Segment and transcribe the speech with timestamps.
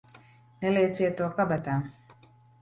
[0.63, 1.77] Nelieciet to kabatā!